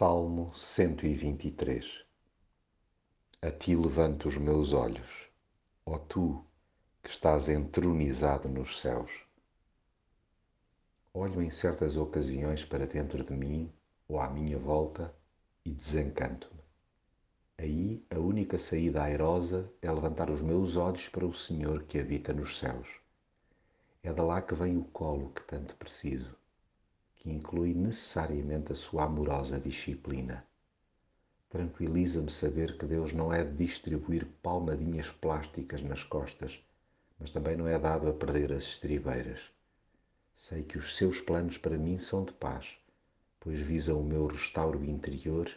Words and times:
Salmo 0.00 0.50
123 0.54 2.06
A 3.42 3.50
ti 3.50 3.76
levanto 3.76 4.28
os 4.28 4.38
meus 4.38 4.72
olhos, 4.72 5.28
ó 5.84 5.98
tu 5.98 6.42
que 7.02 7.10
estás 7.10 7.50
entronizado 7.50 8.48
nos 8.48 8.80
céus. 8.80 9.10
Olho 11.12 11.42
em 11.42 11.50
certas 11.50 11.98
ocasiões 11.98 12.64
para 12.64 12.86
dentro 12.86 13.22
de 13.22 13.34
mim 13.34 13.70
ou 14.08 14.18
à 14.18 14.30
minha 14.30 14.56
volta 14.56 15.14
e 15.66 15.70
desencanto-me. 15.70 16.62
Aí 17.58 18.02
a 18.08 18.18
única 18.18 18.58
saída 18.58 19.02
airosa 19.02 19.70
é 19.82 19.92
levantar 19.92 20.30
os 20.30 20.40
meus 20.40 20.76
olhos 20.76 21.10
para 21.10 21.26
o 21.26 21.34
Senhor 21.34 21.82
que 21.82 21.98
habita 21.98 22.32
nos 22.32 22.56
céus. 22.56 22.88
É 24.02 24.10
de 24.10 24.22
lá 24.22 24.40
que 24.40 24.54
vem 24.54 24.78
o 24.78 24.84
colo 24.84 25.28
que 25.34 25.42
tanto 25.42 25.76
preciso 25.76 26.39
que 27.20 27.30
inclui 27.30 27.74
necessariamente 27.74 28.72
a 28.72 28.74
sua 28.74 29.04
amorosa 29.04 29.60
disciplina. 29.60 30.42
Tranquiliza-me 31.50 32.30
saber 32.30 32.78
que 32.78 32.86
Deus 32.86 33.12
não 33.12 33.30
é 33.30 33.44
de 33.44 33.66
distribuir 33.66 34.26
palmadinhas 34.42 35.10
plásticas 35.10 35.82
nas 35.82 36.02
costas, 36.02 36.58
mas 37.18 37.30
também 37.30 37.58
não 37.58 37.68
é 37.68 37.78
dado 37.78 38.08
a 38.08 38.12
perder 38.14 38.54
as 38.54 38.64
estribeiras. 38.64 39.38
Sei 40.34 40.62
que 40.62 40.78
os 40.78 40.96
seus 40.96 41.20
planos 41.20 41.58
para 41.58 41.76
mim 41.76 41.98
são 41.98 42.24
de 42.24 42.32
paz, 42.32 42.78
pois 43.38 43.58
visam 43.58 44.00
o 44.00 44.04
meu 44.04 44.26
restauro 44.26 44.82
interior 44.82 45.54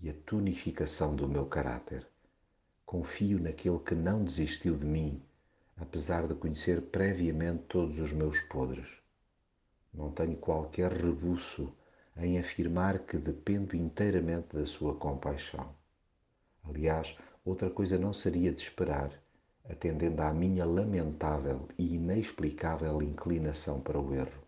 e 0.00 0.08
a 0.08 0.14
tonificação 0.24 1.14
do 1.14 1.28
meu 1.28 1.44
caráter. 1.44 2.06
Confio 2.86 3.38
naquele 3.38 3.78
que 3.80 3.94
não 3.94 4.24
desistiu 4.24 4.78
de 4.78 4.86
mim, 4.86 5.22
apesar 5.76 6.26
de 6.26 6.34
conhecer 6.34 6.80
previamente 6.80 7.64
todos 7.68 7.98
os 7.98 8.12
meus 8.12 8.40
podres. 8.42 9.01
Não 9.92 10.10
tenho 10.10 10.36
qualquer 10.36 10.90
rebuço 10.90 11.72
em 12.16 12.38
afirmar 12.38 13.00
que 13.00 13.18
dependo 13.18 13.76
inteiramente 13.76 14.56
da 14.56 14.64
sua 14.64 14.94
compaixão. 14.94 15.74
Aliás, 16.64 17.16
outra 17.44 17.68
coisa 17.68 17.98
não 17.98 18.12
seria 18.12 18.52
de 18.52 18.62
esperar, 18.62 19.12
atendendo 19.68 20.22
à 20.22 20.32
minha 20.32 20.64
lamentável 20.64 21.68
e 21.78 21.94
inexplicável 21.96 23.02
inclinação 23.02 23.80
para 23.80 24.00
o 24.00 24.14
erro. 24.14 24.42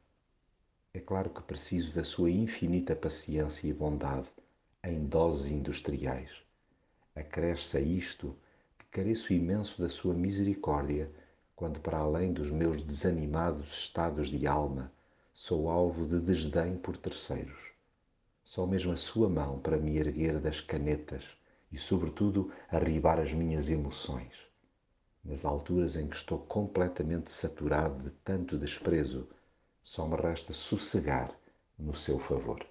É 0.92 1.00
claro 1.00 1.28
que 1.28 1.42
preciso 1.42 1.92
da 1.92 2.04
sua 2.04 2.30
infinita 2.30 2.94
paciência 2.94 3.66
e 3.66 3.72
bondade 3.72 4.28
em 4.82 5.04
doses 5.04 5.50
industriais. 5.50 6.30
Acresce 7.14 7.76
a 7.76 7.80
isto 7.80 8.36
que 8.78 8.86
careço 8.86 9.32
imenso 9.32 9.82
da 9.82 9.88
sua 9.88 10.14
misericórdia 10.14 11.10
quando, 11.56 11.80
para 11.80 11.98
além 11.98 12.32
dos 12.32 12.50
meus 12.50 12.80
desanimados 12.80 13.68
estados 13.72 14.28
de 14.28 14.46
alma, 14.46 14.92
sou 15.36 15.68
alvo 15.68 16.06
de 16.06 16.20
desdém 16.20 16.76
por 16.76 16.96
terceiros. 16.96 17.72
Só 18.44 18.64
mesmo 18.68 18.92
a 18.92 18.96
sua 18.96 19.28
mão 19.28 19.58
para 19.58 19.76
me 19.76 19.98
erguer 19.98 20.38
das 20.38 20.60
canetas 20.60 21.24
e, 21.72 21.76
sobretudo, 21.76 22.52
arribar 22.70 23.18
as 23.18 23.32
minhas 23.32 23.68
emoções. 23.68 24.32
Nas 25.24 25.44
alturas 25.44 25.96
em 25.96 26.06
que 26.06 26.14
estou 26.14 26.38
completamente 26.38 27.32
saturado 27.32 28.04
de 28.04 28.10
tanto 28.22 28.56
desprezo, 28.56 29.28
só 29.82 30.06
me 30.06 30.14
resta 30.14 30.52
sossegar 30.52 31.34
no 31.76 31.96
seu 31.96 32.20
favor. 32.20 32.64